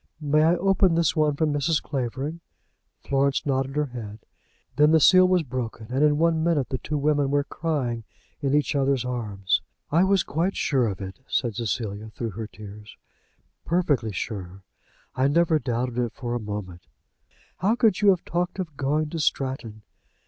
[0.19, 1.79] "May I open this one from Mrs.
[1.79, 2.39] Clavering?"
[3.03, 4.17] Florence nodded her head.
[4.75, 8.03] Then the seal was broken, and in one minute the two women were crying
[8.41, 9.61] in each other's arms.
[9.91, 12.97] "I was quite sure of it," said Cecilia, through her tears,
[13.63, 14.63] "perfectly sure.
[15.15, 16.87] I never doubted it for a moment.
[17.57, 19.83] How could you have talked of going to Stratton?"